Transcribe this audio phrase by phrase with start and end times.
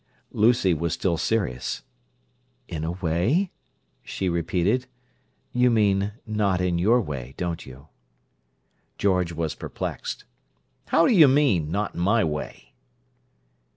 [0.31, 1.83] Lucy was still serious.
[2.67, 3.51] "In a way?'"
[4.01, 4.87] she repeated.
[5.51, 7.87] "You mean, not in your way, don't you?"
[8.97, 10.25] George was perplexed.
[10.87, 12.73] "How do you mean: not in my way?"